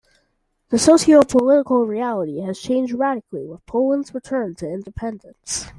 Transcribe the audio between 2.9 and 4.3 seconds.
radically with Poland's